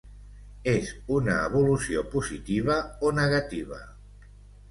És 0.71 0.87
una 1.17 1.33
evolució 1.49 2.03
positiva 2.15 2.77
o 3.09 3.11
negativa? 3.21 3.81